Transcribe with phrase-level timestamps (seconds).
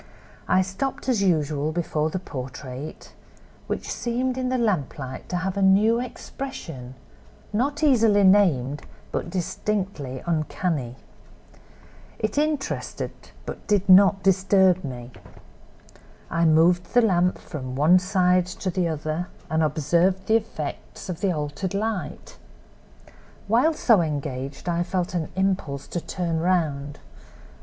[0.47, 3.13] I stopped as usual before the portrait,
[3.67, 6.95] which seemed in the lamplight to have a new expression,
[7.53, 10.95] not easily named, but distinctly uncanny.
[12.17, 13.11] It interested
[13.45, 15.11] but did not disturb me.
[16.31, 21.21] I moved the lamp from one side to the other and observed the effects of
[21.21, 22.39] the altered light.
[23.47, 26.97] While so engaged I felt an impulse to turn round.